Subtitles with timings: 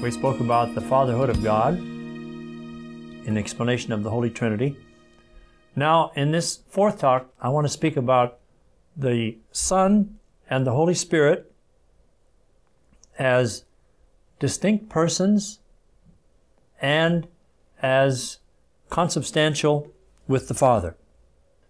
[0.00, 4.76] we spoke about the fatherhood of God in explanation of the Holy Trinity.
[5.74, 8.38] Now, in this fourth talk, I want to speak about
[8.96, 11.52] the Son and the Holy Spirit
[13.18, 13.64] as
[14.38, 15.58] distinct persons
[16.80, 17.26] and
[17.82, 18.38] as
[18.90, 19.90] consubstantial
[20.28, 20.96] with the Father.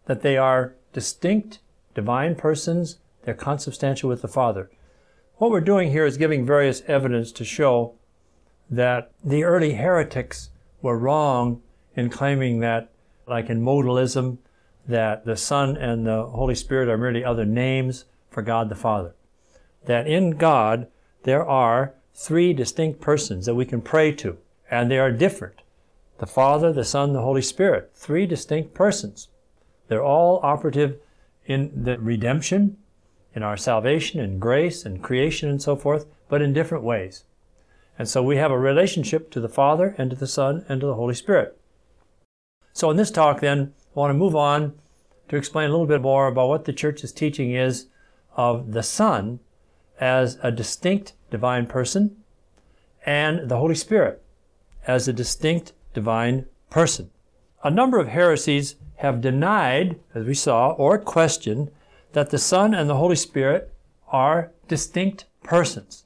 [0.05, 1.61] That they are distinct
[1.95, 4.71] divine persons, they're consubstantial with the Father.
[5.37, 7.95] What we're doing here is giving various evidence to show
[8.71, 10.51] that the early heretics
[10.83, 11.63] were wrong
[11.95, 12.91] in claiming that,
[13.27, 14.39] like in modalism,
[14.87, 19.15] that the Son and the Holy Spirit are merely other names for God the Father.
[19.85, 20.89] That in God
[21.25, 24.39] there are three distinct persons that we can pray to,
[24.71, 25.63] and they are different.
[26.19, 27.91] The Father, the Son, the Holy Spirit.
[27.95, 29.29] Three distinct persons.
[29.89, 30.99] They're all operative
[31.47, 32.77] in the redemption,
[33.35, 37.25] in our salvation in grace and creation and so forth, but in different ways.
[37.99, 40.87] And so we have a relationship to the Father and to the Son and to
[40.87, 41.59] the Holy Spirit.
[42.73, 44.75] So in this talk, then, I want to move on
[45.29, 47.87] to explain a little bit more about what the church's teaching is
[48.37, 49.41] of the Son
[50.01, 52.17] as a distinct divine person
[53.05, 54.23] and the Holy Spirit
[54.87, 57.11] as a distinct divine person.
[57.65, 61.71] A number of heresies have denied, as we saw, or questioned
[62.13, 63.75] that the Son and the Holy Spirit
[64.09, 66.05] are distinct persons.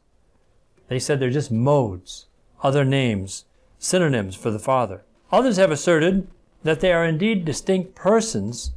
[0.92, 2.26] They said they're just modes,
[2.62, 3.46] other names,
[3.78, 5.06] synonyms for the Father.
[5.30, 6.28] Others have asserted
[6.64, 8.72] that they are indeed distinct persons,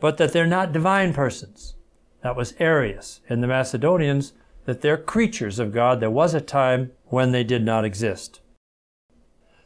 [0.00, 1.74] but that they're not divine persons.
[2.22, 3.20] That was Arius.
[3.28, 4.32] And the Macedonians,
[4.64, 6.00] that they're creatures of God.
[6.00, 8.40] There was a time when they did not exist.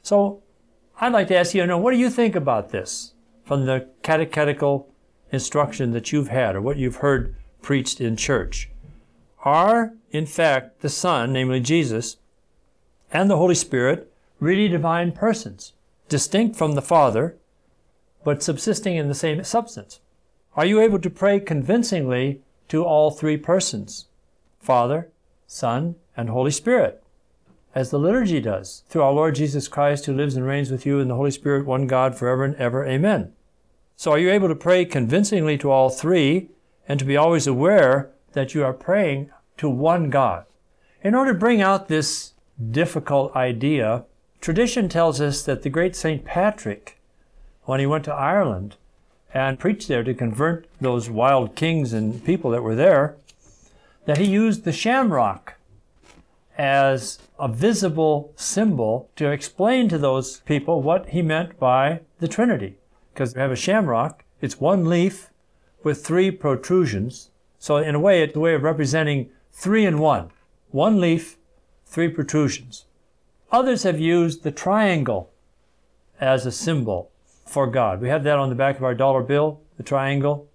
[0.03, 0.43] So
[1.01, 3.89] I'd like to ask you, you know, what do you think about this from the
[4.03, 4.93] catechetical
[5.31, 8.69] instruction that you've had or what you've heard preached in church?
[9.45, 12.17] Are, in fact, the Son, namely Jesus,
[13.13, 14.11] and the Holy Spirit
[14.41, 15.75] really divine persons,
[16.09, 17.37] distinct from the Father,
[18.25, 20.01] but subsisting in the same substance?
[20.57, 24.07] Are you able to pray convincingly to all three persons,
[24.61, 25.09] Father,
[25.47, 27.03] Son, and Holy Spirit,
[27.75, 31.01] as the liturgy does, through our Lord Jesus Christ, who lives and reigns with you
[31.01, 32.87] in the Holy Spirit, one God, forever and ever.
[32.87, 33.33] Amen.
[33.97, 36.49] So are you able to pray convincingly to all three
[36.89, 40.45] and to be always aware that you are praying to one God?
[41.03, 42.35] In order to bring out this
[42.71, 44.05] difficult idea,
[44.41, 46.25] tradition tells us that the great St.
[46.25, 47.01] Patrick,
[47.65, 48.77] when he went to Ireland
[49.33, 53.17] and preached there to convert those wild kings and people that were there,
[54.05, 55.55] that he used the shamrock
[56.57, 62.77] as a visible symbol to explain to those people what he meant by the Trinity.
[63.13, 65.31] Because you have a shamrock, it's one leaf
[65.83, 67.31] with three protrusions.
[67.65, 70.31] So in a way, it's a way of representing three in one.
[70.71, 71.39] One leaf,
[71.87, 72.85] three protrusions.
[73.51, 75.31] Others have used the triangle
[76.21, 77.11] as a symbol
[77.47, 78.03] for God.
[78.03, 80.47] We have that on the back of our dollar bill, the triangle.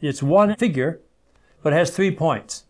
[0.00, 1.02] It's one figure,
[1.62, 2.64] but it has three points.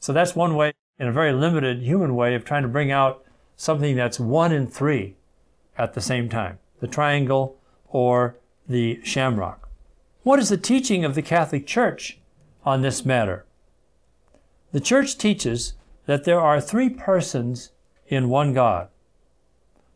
[0.00, 3.24] So that's one way, in a very limited human way, of trying to bring out
[3.56, 5.16] something that's one in three
[5.78, 7.56] at the same time the triangle
[7.88, 8.36] or
[8.68, 9.70] the shamrock.
[10.24, 12.18] What is the teaching of the Catholic Church
[12.64, 13.44] on this matter?
[14.72, 15.74] The Church teaches
[16.06, 17.70] that there are three persons
[18.08, 18.88] in one God.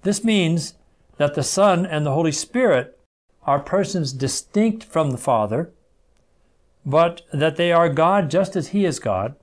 [0.02, 0.74] This means
[1.16, 2.98] that the Son and the Holy Spirit
[3.44, 5.72] are persons distinct from the Father,
[6.86, 9.34] but that they are God just as He is God,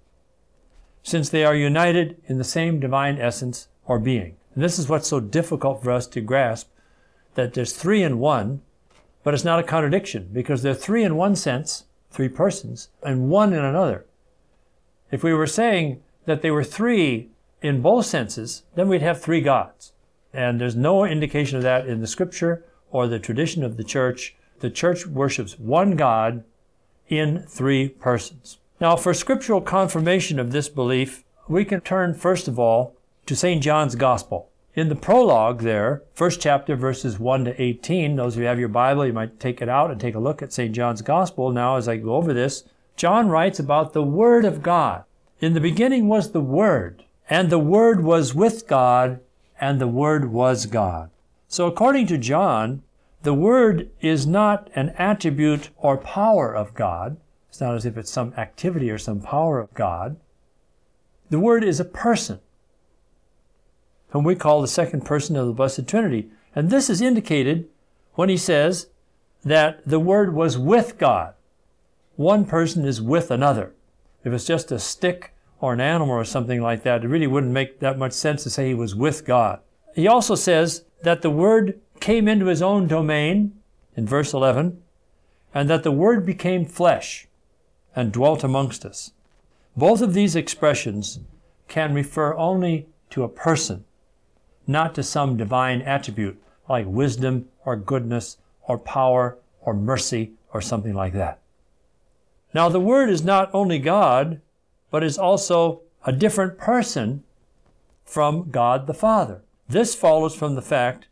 [1.03, 4.38] since they are united in the same divine essence or being.
[4.53, 6.70] And this is what's so difficult for us to grasp
[7.35, 8.61] that there's three in one,
[9.23, 11.84] but it's not a contradiction because they're three in one sense,
[12.16, 14.06] three persons, and one in another.
[15.12, 17.29] If we were saying that they were three
[17.62, 19.94] in both senses, then we'd have three gods.
[20.34, 24.35] And there's no indication of that in the scripture or the tradition of the church.
[24.59, 26.44] The church worships one God
[27.08, 28.58] in three persons.
[28.79, 32.96] Now, for scriptural confirmation of this belief, we can turn first of all
[33.26, 33.62] to St.
[33.62, 34.50] John's Gospel.
[34.76, 38.68] In the prologue there, first chapter, verses 1 to 18, those of you have your
[38.68, 40.76] Bible, you might take it out and take a look at St.
[40.76, 41.50] John's Gospel.
[41.52, 42.66] Now, as I go over this,
[42.98, 45.06] John writes about the Word of God.
[45.40, 49.22] In the beginning was the Word, and the Word was with God,
[49.62, 51.10] and the Word was God.
[51.48, 52.84] So, according to John,
[53.24, 57.16] the Word is not an attribute or power of God.
[57.48, 60.18] It's not as if it's some activity or some power of God.
[61.30, 62.42] The Word is a person,
[64.16, 66.29] whom we call the second person of the Blessed Trinity.
[66.56, 67.67] And this is indicated
[68.14, 68.88] when he says
[69.44, 71.34] that the Word was with God.
[72.16, 73.73] One person is with another.
[74.23, 77.52] If it's just a stick or an animal or something like that, it really wouldn't
[77.52, 79.59] make that much sense to say he was with God.
[79.94, 83.59] He also says that the Word came into his own domain
[83.97, 84.82] in verse 11,
[85.53, 87.28] and that the Word became flesh
[87.94, 89.12] and dwelt amongst us.
[89.76, 91.20] Both of these expressions
[91.67, 93.84] can refer only to a person,
[94.67, 100.94] not to some divine attribute like wisdom or goodness or power or mercy or something
[100.94, 101.40] like that.
[102.53, 104.40] Now, the Word is not only God,
[104.90, 107.23] but is also a different person
[108.06, 109.41] from God the Father.
[109.67, 111.08] This follows from the fact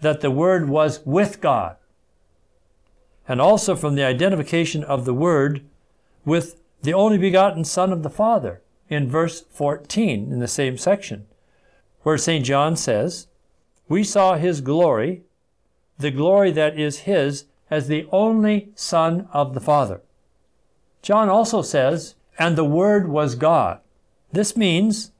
[0.00, 1.76] that the Word was with God,
[3.28, 5.64] and also from the identification of the Word
[6.24, 11.26] with the only begotten Son of the Father in verse 14 in the same section,
[12.02, 12.44] where St.
[12.44, 13.28] John says,
[13.88, 15.22] We saw his glory,
[15.98, 20.00] the glory that is his as the only Son of the Father.
[21.02, 23.80] John also says, And the Word was God.
[24.32, 25.12] This means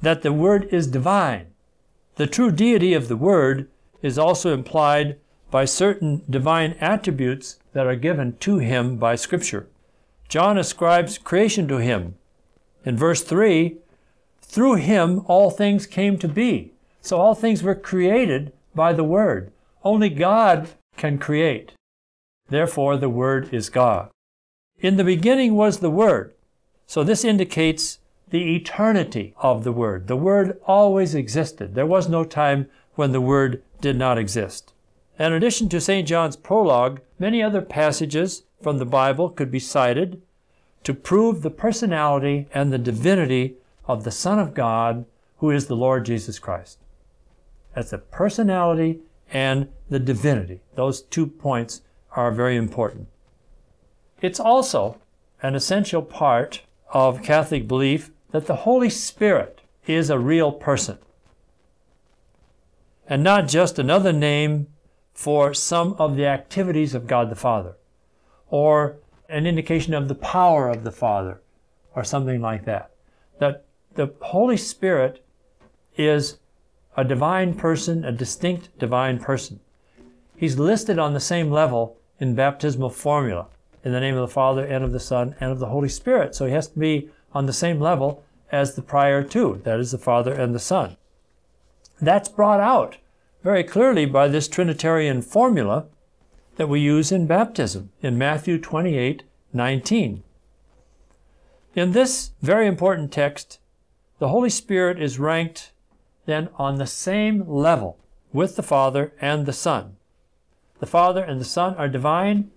[0.00, 1.46] that the Word is divine.
[2.16, 3.68] The true deity of the Word
[4.02, 5.18] is also implied
[5.50, 9.68] by certain divine attributes that are given to him by Scripture.
[10.28, 12.16] John ascribes creation to him.
[12.84, 13.76] In verse 3,
[14.48, 16.72] through him all things came to be.
[17.02, 19.52] So all things were created by the Word.
[19.84, 21.72] Only God can create.
[22.48, 24.10] Therefore, the Word is God.
[24.80, 26.32] In the beginning was the Word.
[26.86, 27.98] So this indicates
[28.30, 30.08] the eternity of the Word.
[30.08, 31.74] The Word always existed.
[31.74, 34.72] There was no time when the Word did not exist.
[35.18, 36.06] In addition to St.
[36.08, 40.22] John's prologue, many other passages from the Bible could be cited
[40.84, 43.56] to prove the personality and the divinity
[43.88, 45.06] of the Son of God,
[45.38, 46.78] who is the Lord Jesus Christ.
[47.74, 49.00] That's the personality
[49.32, 50.60] and the divinity.
[50.74, 51.80] Those two points
[52.12, 53.08] are very important.
[54.20, 54.98] It's also
[55.42, 56.62] an essential part
[56.92, 60.98] of Catholic belief that the Holy Spirit is a real person
[63.08, 64.66] and not just another name
[65.14, 67.76] for some of the activities of God the Father
[68.50, 68.96] or
[69.28, 71.40] an indication of the power of the Father
[71.94, 72.90] or something like that.
[73.38, 73.64] That
[73.98, 75.24] the Holy Spirit
[75.96, 76.38] is
[76.96, 79.58] a divine person, a distinct divine person.
[80.36, 83.48] He's listed on the same level in baptismal formula
[83.82, 86.36] in the name of the Father and of the Son and of the Holy Spirit.
[86.36, 88.22] So he has to be on the same level
[88.52, 90.96] as the prior two, that is the Father and the Son.
[92.00, 92.98] That's brought out
[93.42, 95.86] very clearly by this Trinitarian formula
[96.54, 100.22] that we use in baptism in Matthew 28 19.
[101.74, 103.58] In this very important text,
[104.18, 105.72] the Holy Spirit is ranked
[106.26, 107.98] then on the same level
[108.32, 109.96] with the Father and the Son.
[110.80, 112.50] The Father and the Son are divine.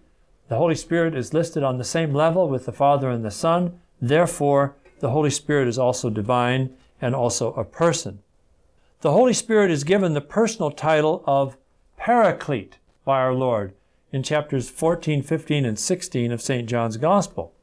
[0.50, 3.80] The Holy Spirit is listed on the same level with the Father and the Son.
[4.02, 8.20] Therefore, the Holy Spirit is also divine and also a person.
[9.02, 11.58] The Holy Spirit is given the personal title of
[11.98, 13.74] Paraclete by our Lord
[14.12, 16.68] in chapters 14, 15, and 16 of St.
[16.68, 17.54] John's Gospel,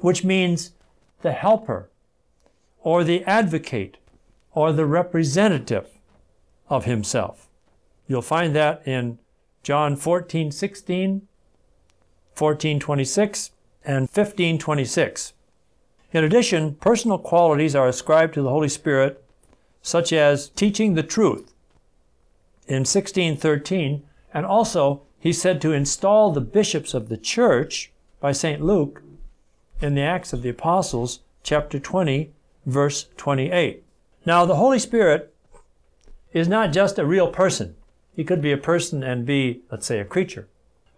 [0.00, 0.72] which means
[1.22, 1.90] the helper,
[2.86, 3.96] or the advocate,
[4.52, 5.88] or the representative
[6.68, 7.48] of himself.
[8.06, 9.18] You'll find that in
[9.64, 11.26] John 14, 16,
[12.32, 13.50] 14, 26,
[13.84, 15.32] and 15, 26.
[16.12, 19.20] In addition, personal qualities are ascribed to the Holy Spirit
[19.82, 21.54] such as teaching the truth
[22.68, 27.90] in 1613, and also he said to install the bishops of the church
[28.20, 28.62] by St.
[28.62, 29.02] Luke
[29.80, 32.30] in the Acts of the Apostles, chapter 20,
[32.66, 33.84] verse 28.
[34.26, 35.32] Now, the Holy Spirit
[36.32, 37.76] is not just a real person.
[38.12, 40.48] He could be a person and be, let's say, a creature.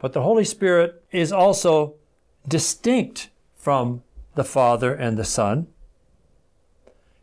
[0.01, 1.95] But the Holy Spirit is also
[2.47, 4.03] distinct from
[4.35, 5.67] the Father and the Son.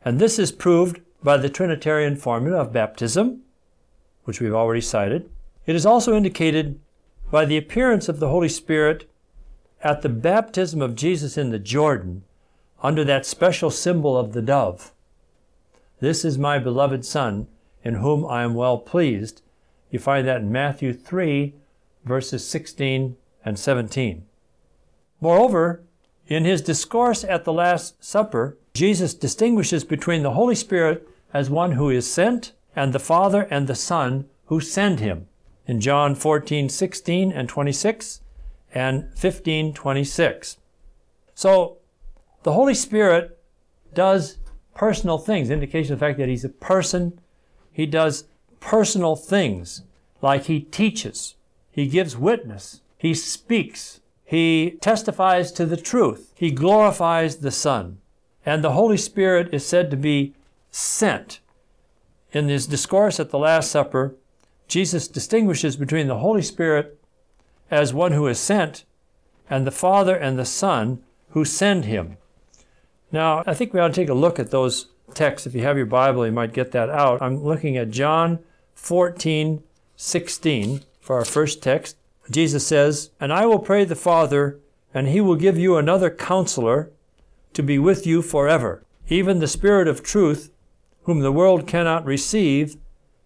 [0.04, 3.42] And this is proved by the Trinitarian formula of baptism,
[4.26, 5.30] which we've already cited.
[5.66, 6.80] It is also indicated
[7.32, 9.10] by the appearance of the Holy Spirit
[9.82, 12.24] at the baptism of Jesus in the Jordan
[12.82, 14.92] under that special symbol of the dove.
[16.00, 17.48] This is my beloved Son,
[17.84, 19.42] in whom I am well pleased.
[19.90, 21.54] You find that in Matthew 3,
[22.04, 24.26] verses 16 and 17.
[25.22, 25.84] Moreover,
[26.28, 31.74] in his discourse at the Last Supper, Jesus distinguishes between the Holy Spirit as one
[31.74, 35.28] who is sent, and the Father and the Son who send him.
[35.68, 38.22] In John 14, 16 and 26,
[38.74, 40.58] and 15, 26.
[41.34, 41.78] So,
[42.46, 43.40] the Holy Spirit
[43.96, 44.38] does
[44.76, 47.20] personal things, indication of the fact that He's a person.
[47.72, 48.26] He does
[48.60, 49.82] personal things,
[50.22, 51.38] like He teaches,
[51.72, 57.98] He gives witness, He speaks, He testifies to the truth, He glorifies the Son.
[58.46, 60.36] And the Holy Spirit is said to be
[60.70, 61.40] sent.
[62.32, 64.14] In his discourse at the Last Supper,
[64.68, 67.02] Jesus distinguishes between the Holy Spirit
[67.72, 68.86] as one who is sent
[69.50, 72.18] and the Father and the Son who send him.
[73.12, 75.48] Now, I think we ought to take a look at those texts.
[75.48, 77.22] If you have your Bible, you might get that out.
[77.22, 78.40] I'm looking at John
[78.76, 79.64] 14,
[79.96, 81.98] 16 for our first text.
[82.30, 84.60] Jesus says, And I will pray the Father,
[84.94, 86.92] and he will give you another counselor
[87.54, 90.52] to be with you forever, even the Spirit of truth,
[91.04, 92.78] whom the world cannot receive,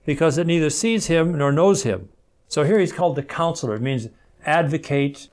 [0.05, 2.09] because it neither sees him nor knows him.
[2.47, 3.75] So here he's called the counselor.
[3.75, 4.07] It means
[4.45, 5.29] advocate,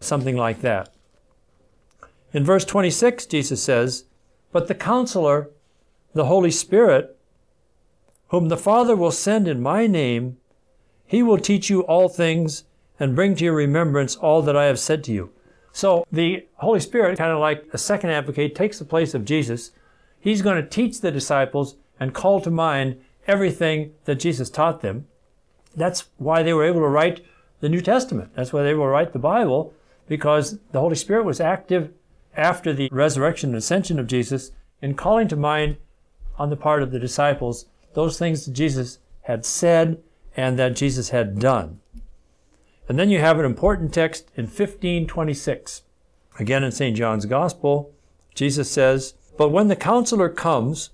[0.00, 0.92] something like that.
[2.32, 4.04] In verse 26, Jesus says,
[4.52, 5.50] But the counselor,
[6.14, 7.16] the Holy Spirit,
[8.28, 10.36] whom the Father will send in my name,
[11.06, 12.64] he will teach you all things
[13.00, 15.32] and bring to your remembrance all that I have said to you.
[15.72, 19.72] So the Holy Spirit, kind of like a second advocate, takes the place of Jesus.
[20.20, 25.06] He's going to teach the disciples and call to mind everything that Jesus taught them.
[25.74, 27.24] That's why they were able to write
[27.60, 28.30] the New Testament.
[28.34, 29.74] That's why they were able to write the Bible,
[30.08, 31.92] because the Holy Spirit was active
[32.36, 35.76] after the resurrection and ascension of Jesus in calling to mind
[36.38, 40.02] on the part of the disciples those things that Jesus had said
[40.36, 41.80] and that Jesus had done.
[42.88, 45.82] And then you have an important text in 1526.
[46.38, 46.96] Again in St.
[46.96, 47.92] John's Gospel,
[48.34, 50.90] Jesus says, But when the counselor comes,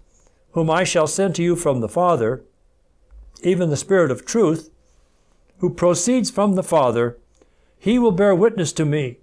[0.53, 2.45] whom I shall send to you from the Father,
[3.43, 4.71] even the Spirit of truth,
[5.59, 7.19] who proceeds from the Father,
[7.79, 9.19] he will bear witness to me.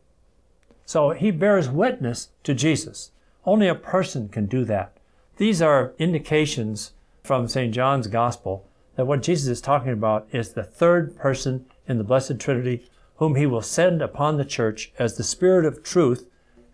[0.86, 3.12] So he bears witness to Jesus.
[3.46, 4.98] Only a person can do that.
[5.38, 7.74] These are indications from St.
[7.74, 12.40] John's Gospel that what Jesus is talking about is the third person in the Blessed
[12.40, 12.86] Trinity,
[13.16, 16.30] whom he will send upon the church as the Spirit of truth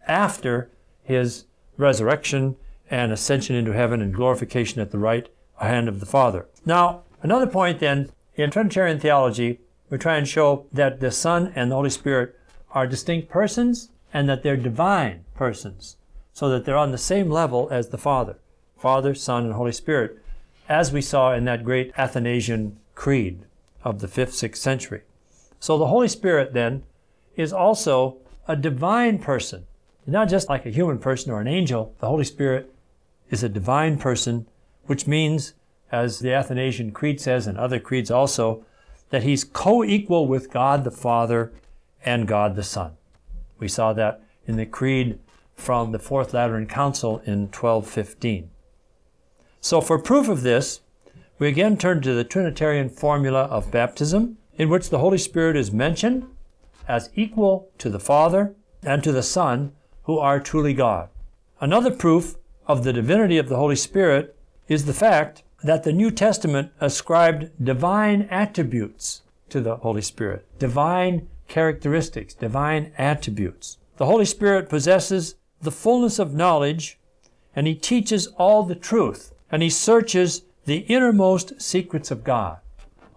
[0.07, 0.69] after
[1.03, 1.45] his
[1.77, 2.55] resurrection
[2.89, 6.47] and ascension into heaven and glorification at the right hand of the Father.
[6.65, 11.71] Now, another point then, in Trinitarian theology, we try and show that the Son and
[11.71, 12.35] the Holy Spirit
[12.71, 15.97] are distinct persons and that they're divine persons,
[16.33, 18.37] so that they're on the same level as the Father.
[18.77, 20.19] Father, Son, and Holy Spirit,
[20.67, 23.45] as we saw in that great Athanasian Creed
[23.83, 25.01] of the 5th, 6th century.
[25.59, 26.83] So the Holy Spirit then
[27.35, 29.65] is also a divine person.
[30.05, 32.73] Not just like a human person or an angel, the Holy Spirit
[33.29, 34.47] is a divine person,
[34.85, 35.53] which means,
[35.91, 38.65] as the Athanasian Creed says, and other creeds also,
[39.09, 41.51] that he's co equal with God the Father
[42.05, 42.93] and God the Son.
[43.59, 45.19] We saw that in the Creed
[45.55, 48.49] from the Fourth Lateran Council in 1215.
[49.61, 50.81] So, for proof of this,
[51.37, 55.71] we again turn to the Trinitarian formula of baptism, in which the Holy Spirit is
[55.71, 56.27] mentioned
[56.87, 59.73] as equal to the Father and to the Son,
[60.03, 61.09] who are truly God.
[61.61, 62.35] Another proof
[62.67, 64.35] of the divinity of the Holy Spirit
[64.67, 71.27] is the fact that the New Testament ascribed divine attributes to the Holy Spirit, divine
[71.49, 73.77] characteristics, divine attributes.
[73.97, 76.99] The Holy Spirit possesses the fullness of knowledge,
[77.55, 82.59] and He teaches all the truth, and He searches the innermost secrets of God.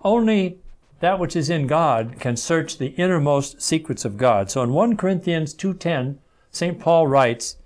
[0.02, 0.58] Only
[1.00, 4.50] that which is in God can search the innermost secrets of God.
[4.50, 6.18] So in 1 Corinthians 2:10,
[6.50, 6.80] St.
[6.80, 7.56] Paul writes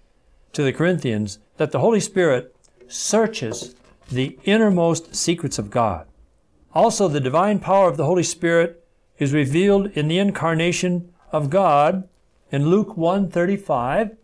[0.53, 2.55] to the Corinthians that the Holy Spirit
[2.89, 3.75] searches
[4.11, 6.07] the innermost secrets of God.
[6.75, 8.86] Also, the divine power of the Holy Spirit
[9.19, 12.09] is revealed in the incarnation of God
[12.51, 14.17] in Luke 1:35,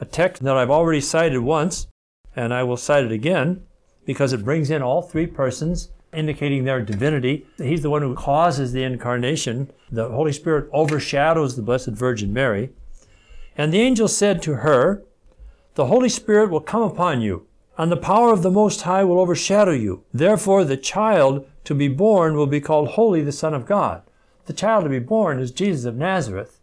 [0.00, 1.86] a text that I've already cited once,
[2.34, 3.62] and I will cite it again
[4.04, 7.46] because it brings in all three persons, indicating their divinity.
[7.56, 9.70] He's the one who causes the incarnation.
[9.90, 12.70] The Holy Spirit overshadows the Blessed Virgin Mary.
[13.56, 15.02] And the angel said to her,
[15.74, 17.46] The Holy Spirit will come upon you,
[17.78, 20.04] and the power of the Most High will overshadow you.
[20.12, 24.02] Therefore, the child to be born will be called Holy, the Son of God.
[24.46, 26.58] The child to be born is Jesus of Nazareth.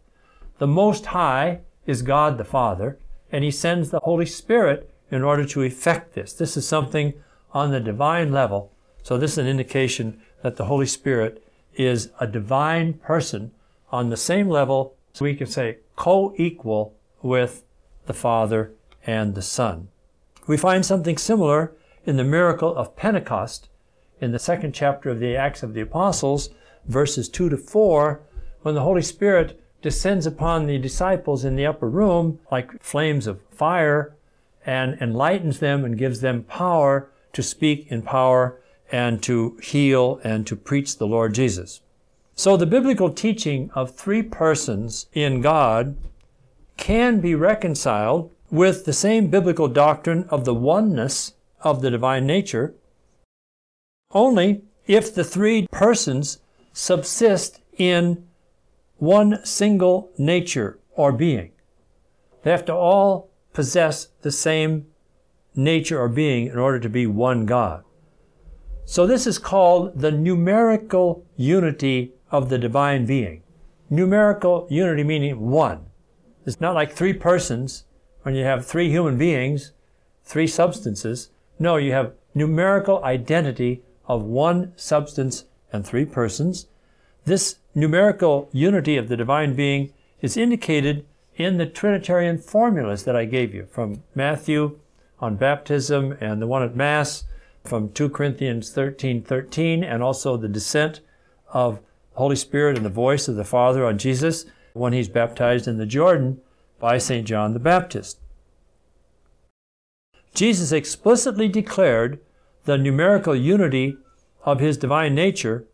[0.58, 2.98] The Most High is God the Father,
[3.32, 6.32] and He sends the Holy Spirit in order to effect this.
[6.32, 7.14] This is something
[7.52, 8.70] on the divine level.
[9.02, 11.42] So, this is an indication that the Holy Spirit
[11.74, 13.52] is a divine person
[13.90, 17.64] on the same level, so we can say co equal with
[18.06, 18.72] the Father
[19.06, 19.88] and the Son.
[20.46, 21.72] We find something similar
[22.04, 23.68] in the miracle of Pentecost
[24.20, 26.50] in the second chapter of the Acts of the Apostles,
[26.86, 28.20] verses 2 to 4,
[28.62, 33.40] when the Holy Spirit descends upon the disciples in the upper room like flames of
[33.50, 34.14] fire
[34.66, 38.60] and enlightens them and gives them power to speak in power
[38.92, 41.80] and to heal and to preach the Lord Jesus.
[42.34, 45.96] So the biblical teaching of three persons in God
[46.76, 52.74] can be reconciled with the same biblical doctrine of the oneness of the divine nature
[54.12, 56.38] only if the three persons
[56.72, 58.26] subsist in
[58.98, 61.52] one single nature or being.
[62.42, 64.86] They have to all possess the same
[65.54, 67.84] nature or being in order to be one God.
[68.84, 73.42] So this is called the numerical unity of the divine being.
[73.88, 75.86] Numerical unity meaning one.
[76.46, 77.84] It's not like three persons
[78.22, 79.72] when you have three human beings,
[80.24, 81.30] three substances.
[81.58, 86.66] No, you have numerical identity of one substance and three persons.
[87.24, 93.24] This numerical unity of the divine being is indicated in the Trinitarian formulas that I
[93.24, 94.78] gave you from Matthew
[95.20, 97.24] on baptism and the one at Mass
[97.64, 101.00] from 2 Corinthians 13 13, and also the descent
[101.52, 101.80] of
[102.14, 105.86] Holy Spirit and the voice of the Father on Jesus when he's baptized in the
[105.86, 106.40] Jordan
[106.78, 107.26] by St.
[107.26, 108.18] John the Baptist.
[110.34, 112.20] Jesus explicitly declared
[112.64, 113.96] the numerical unity
[114.44, 115.64] of his divine nature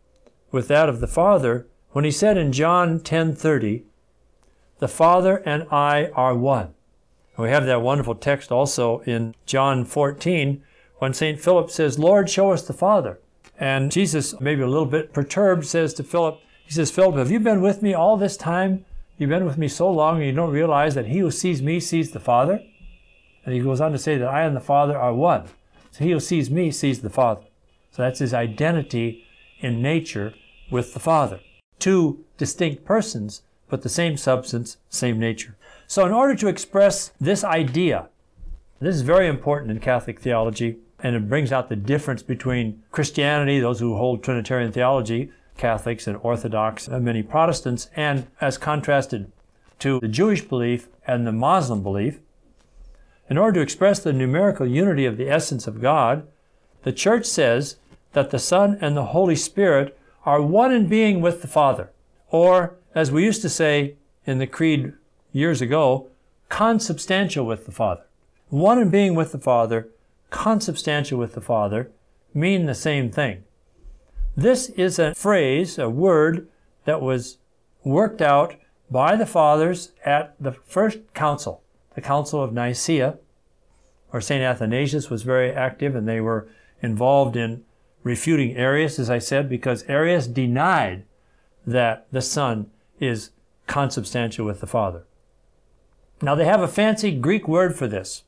[0.51, 3.83] with that of the Father when he said in John 10:30,
[4.79, 6.73] "The Father and I are one."
[7.35, 10.61] And we have that wonderful text also in John 14
[10.99, 11.39] when St.
[11.39, 13.19] Philip says, "Lord, show us the Father."
[13.59, 17.39] And Jesus, maybe a little bit perturbed, says to Philip, he says, "Philip, have you
[17.39, 18.85] been with me all this time?
[19.17, 21.79] You've been with me so long and you don't realize that he who sees me
[21.79, 22.61] sees the Father?"
[23.45, 25.45] And he goes on to say that I and the Father are one.
[25.91, 27.46] So he who sees me sees the Father.
[27.97, 29.25] So that's his identity
[29.59, 30.35] in nature
[30.69, 31.39] with the Father
[31.79, 35.55] two distinct persons, but the same substance, same nature.
[35.87, 38.09] So, in order to express this idea,
[38.79, 43.59] this is very important in Catholic theology, and it brings out the difference between Christianity,
[43.59, 49.31] those who hold Trinitarian theology, Catholics and Orthodox, and many Protestants, and as contrasted
[49.79, 52.19] to the Jewish belief and the Muslim belief.
[53.29, 56.27] In order to express the numerical unity of the essence of God,
[56.83, 57.77] the Church says
[58.17, 61.91] that the Son and the Holy Spirit are one in being with the Father.
[62.31, 63.93] Or, as we used to say
[64.25, 64.93] in the Creed
[65.33, 66.07] years ago,
[66.49, 68.07] consubstantial with the Father.
[68.49, 69.89] One in being with the Father,
[70.31, 71.91] consubstantial with the Father,
[72.33, 73.43] mean the same thing.
[74.35, 76.47] This is a phrase, a word,
[76.85, 77.37] that was
[77.83, 78.55] worked out
[78.89, 81.61] by the fathers at the first council,
[81.93, 83.19] the Council of Nicaea,
[84.09, 84.41] where St.
[84.41, 86.47] Athanasius was very active and they were
[86.81, 87.63] involved in
[88.03, 91.03] refuting Arius, as I said, because Arius denied
[91.65, 93.31] that the Son is
[93.67, 95.03] consubstantial with the Father.
[96.21, 98.23] Now, they have a fancy Greek word for this,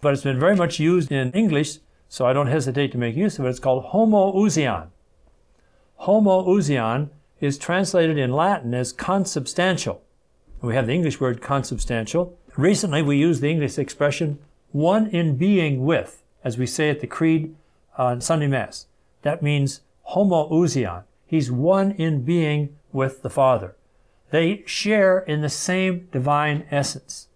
[0.00, 3.38] but it's been very much used in English, so I don't hesitate to make use
[3.38, 3.48] of it.
[3.48, 4.88] It's called homoousion.
[6.02, 7.08] Homoousion
[7.40, 10.02] is translated in Latin as consubstantial.
[10.60, 12.38] We have the English word consubstantial.
[12.56, 14.38] Recently, we use the English expression
[14.72, 17.54] one in being with, as we say at the Creed
[17.98, 18.86] on Sunday Mass.
[19.26, 19.80] That means
[20.12, 21.02] homoousion.
[21.26, 23.74] He's one in being with the Father.
[24.30, 27.26] They share in the same divine essence.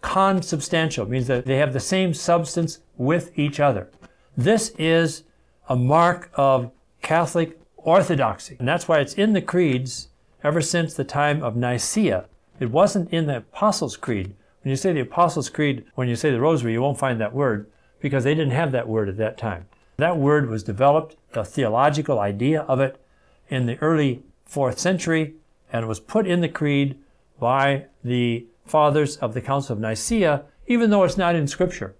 [0.00, 3.90] Consubstantial means that they have the same substance with each other.
[4.34, 5.24] This is
[5.68, 6.70] a mark of
[7.02, 8.56] Catholic orthodoxy.
[8.58, 10.08] And that's why it's in the creeds
[10.42, 12.24] ever since the time of Nicaea.
[12.60, 14.34] It wasn't in the Apostles' Creed.
[14.62, 17.34] When you say the Apostles' Creed, when you say the Rosary, you won't find that
[17.34, 17.70] word
[18.00, 19.66] because they didn't have that word at that time.
[19.98, 23.00] That word was developed, the theological idea of it,
[23.48, 25.34] in the early fourth century,
[25.72, 26.98] and was put in the creed
[27.40, 31.94] by the fathers of the Council of Nicaea, even though it's not in Scripture.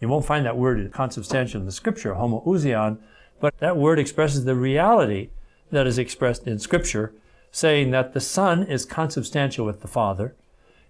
[0.00, 2.98] You won't find that word consubstantial in the Scripture, homoousion,
[3.38, 5.28] but that word expresses the reality
[5.70, 7.12] that is expressed in Scripture,
[7.50, 10.34] saying that the Son is consubstantial with the Father,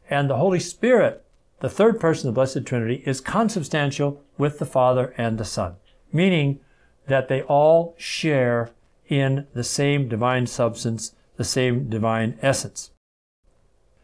[0.08, 1.24] and the Holy Spirit,
[1.58, 5.76] the third person of the Blessed Trinity, is consubstantial with the Father and the Son
[6.14, 6.60] meaning
[7.06, 8.70] that they all share
[9.08, 12.90] in the same divine substance, the same divine essence.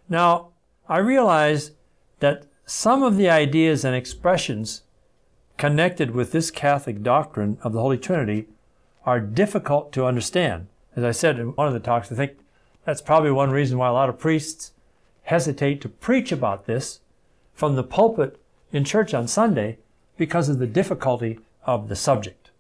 [0.09, 0.49] Now,
[0.89, 1.71] I realize
[2.19, 4.83] that some of the ideas and expressions
[5.57, 8.47] connected with this Catholic doctrine of the Holy Trinity
[9.07, 10.67] are difficult to understand.
[10.97, 12.33] As I said in one of the talks, I think
[12.85, 14.73] that's probably one reason why a lot of priests
[15.25, 17.01] hesitate to preach about this
[17.55, 18.41] from the pulpit
[18.73, 19.79] in church on Sunday
[20.17, 22.51] because of the difficulty of the subject.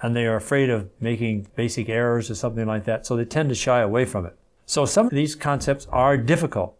[0.00, 3.48] And they are afraid of making basic errors or something like that, so they tend
[3.50, 4.36] to shy away from it.
[4.66, 6.76] So some of these concepts are difficult.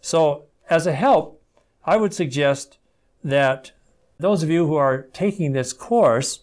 [0.00, 1.40] So, as a help,
[1.84, 2.78] I would suggest
[3.22, 3.72] that
[4.18, 6.40] those of you who are taking this course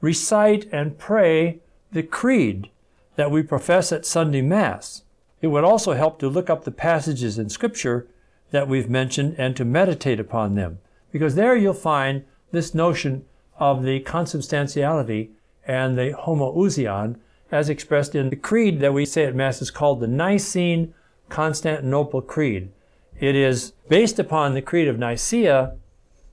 [0.00, 1.60] recite and pray
[1.92, 2.70] the creed
[3.16, 5.02] that we profess at Sunday Mass.
[5.40, 8.06] It would also help to look up the passages in Scripture
[8.50, 10.78] that we've mentioned and to meditate upon them,
[11.12, 13.24] because there you'll find this notion
[13.58, 15.30] of the consubstantiality
[15.66, 17.16] and the homoousion
[17.50, 20.94] as expressed in the creed that we say at Mass is called the Nicene
[21.28, 22.70] Constantinople Creed.
[23.18, 25.74] It is based upon the Creed of Nicaea,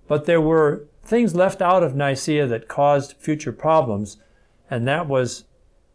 [0.07, 4.17] but there were things left out of Nicaea that caused future problems,
[4.69, 5.45] and that was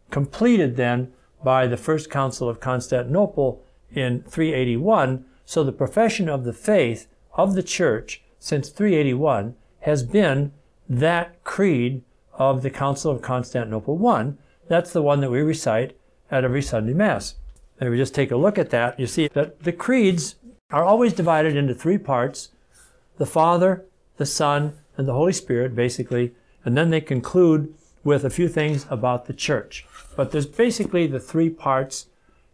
[0.09, 5.25] completed then by the First Council of Constantinople in 381.
[5.45, 10.51] So the profession of the faith of the Church since 381 has been
[10.89, 14.33] that creed of the Council of Constantinople I.
[14.67, 15.97] That's the one that we recite
[16.29, 17.35] at every Sunday Mass.
[17.79, 20.35] And if we just take a look at that, you see that the creeds
[20.69, 22.49] are always divided into three parts
[23.17, 23.85] the Father,
[24.17, 26.33] the Son, and the Holy Spirit, basically,
[26.65, 29.85] and then they conclude with a few things about the church.
[30.15, 32.07] But there's basically the three parts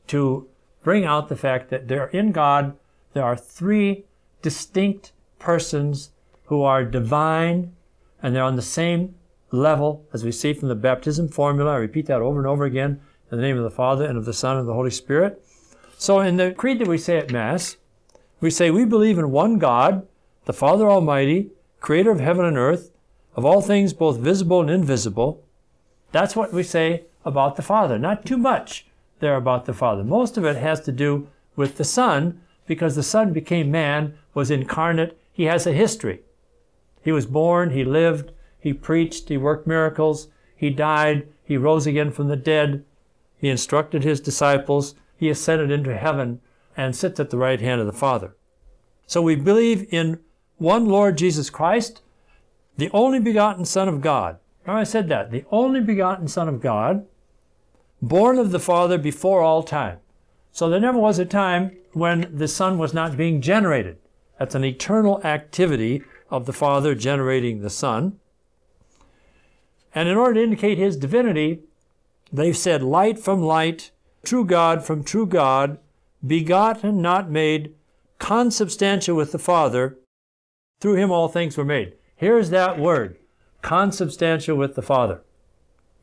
[0.07, 0.47] to
[0.83, 2.75] bring out the fact that there in God
[3.13, 4.05] there are three
[4.41, 6.11] distinct persons
[6.47, 7.73] who are divine
[8.21, 9.15] and they're on the same
[9.51, 11.73] level as we see from the baptism formula.
[11.73, 12.99] I repeat that over and over again
[13.31, 15.41] in the name of the Father and of the Son and of the Holy Spirit.
[15.97, 17.77] So in the creed that we say at Mass,
[18.39, 20.07] we say we believe in one God,
[20.45, 22.91] the Father Almighty, creator of heaven and earth,
[23.35, 25.43] of all things both visible and invisible.
[26.11, 27.99] That's what we say about the Father.
[27.99, 28.85] Not too much
[29.19, 30.03] there about the Father.
[30.03, 34.51] Most of it has to do with the Son, because the Son became man, was
[34.51, 35.19] incarnate.
[35.33, 36.21] He has a history.
[37.01, 42.11] He was born, he lived, he preached, he worked miracles, he died, he rose again
[42.11, 42.83] from the dead,
[43.37, 46.41] he instructed his disciples, he ascended into heaven
[46.75, 48.35] and sits at the right hand of the Father.
[49.05, 50.19] So we believe in
[50.57, 52.01] one Lord Jesus Christ,
[52.77, 54.37] the only begotten Son of God.
[54.65, 57.05] Now I said that, the only begotten Son of God,
[58.01, 59.99] born of the Father before all time.
[60.51, 63.97] So there never was a time when the Son was not being generated.
[64.37, 68.19] That's an eternal activity of the Father generating the Son.
[69.93, 71.61] And in order to indicate his divinity,
[72.31, 73.91] they've said light from light,
[74.23, 75.79] true God from true God,
[76.25, 77.73] begotten, not made,
[78.19, 79.97] consubstantial with the Father.
[80.79, 81.93] Through him all things were made.
[82.15, 83.17] Here's that word,
[83.61, 85.21] consubstantial with the Father.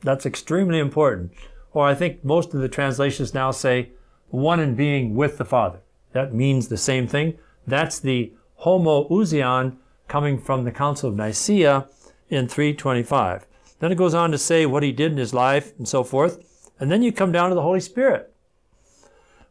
[0.01, 1.33] That's extremely important.
[1.73, 3.91] Or I think most of the translations now say
[4.29, 5.81] one in being with the Father.
[6.13, 7.39] That means the same thing.
[7.67, 8.33] That's the
[8.63, 9.77] homoousion
[10.15, 11.89] coming from the Council of Nicaea
[12.29, 13.49] in 325.
[13.81, 16.71] Then it goes on to say what he did in his life and so forth.
[16.79, 18.33] And then you come down to the Holy Spirit.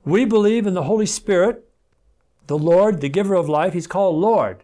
[0.06, 1.70] We believe in the Holy Spirit,
[2.48, 3.74] the Lord, the giver of life.
[3.74, 4.64] He's called Lord.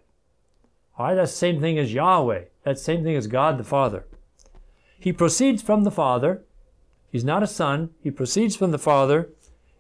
[0.98, 2.46] All right, that's the same thing as Yahweh.
[2.64, 4.06] That's the same thing as God the Father.
[4.98, 6.46] He proceeds from the Father.
[7.12, 7.90] He's not a son.
[8.02, 9.32] He proceeds from the Father,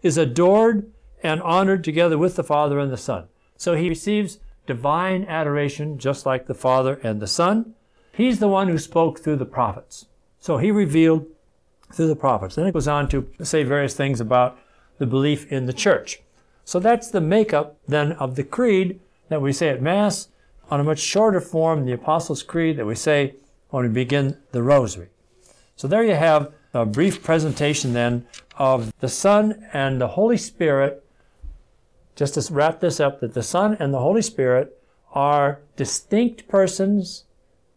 [0.04, 0.92] is adored
[1.24, 3.30] and honored together with the Father and the Son.
[3.56, 7.74] So he receives divine adoration just like the Father and the Son.
[8.14, 10.06] He's the one who spoke through the prophets.
[10.40, 11.26] So he revealed
[11.92, 12.54] through the prophets.
[12.54, 14.60] Then it goes on to say various things about
[15.00, 16.22] the belief in the church.
[16.66, 20.28] So that's the makeup then of the creed that we say at Mass
[20.70, 23.34] on a much shorter form, the Apostles' Creed that we say
[23.72, 25.08] when we begin the Rosary.
[25.76, 31.04] So there you have a brief presentation then of the Son and the Holy Spirit.
[32.20, 34.78] Just to wrap this up, that the Son and the Holy Spirit
[35.14, 37.24] are distinct persons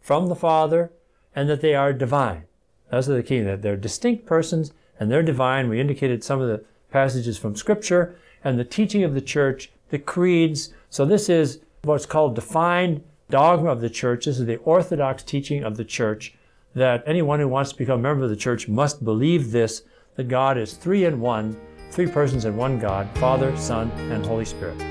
[0.00, 0.90] from the Father
[1.33, 2.42] and that they are divine.
[2.90, 5.68] Those are the key, that they're distinct persons and they're divine.
[5.68, 9.98] We indicated some of the passages from Scripture and the teaching of the church, the
[10.00, 10.74] creeds.
[10.90, 14.24] So this is what's called defined dogma of the church.
[14.24, 16.35] This is the orthodox teaching of the church
[16.74, 19.83] that anyone who wants to become a member of the church must believe this
[20.16, 21.57] that God is three in one,
[21.92, 24.83] three persons in one God, Father, Son, and Holy Spirit.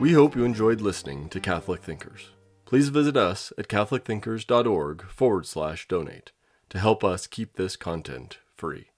[0.00, 2.30] We hope you enjoyed listening to Catholic Thinkers.
[2.64, 6.32] Please visit us at catholicthinkers.org forward slash donate
[6.70, 8.89] to help us keep this content free.